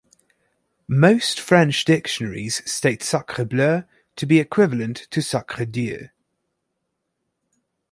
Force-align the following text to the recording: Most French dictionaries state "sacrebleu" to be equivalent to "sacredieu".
Most 0.87 1.39
French 1.39 1.85
dictionaries 1.85 2.63
state 2.67 3.01
"sacrebleu" 3.01 3.85
to 4.15 4.25
be 4.25 4.39
equivalent 4.39 4.97
to 5.11 5.19
"sacredieu". 5.21 6.07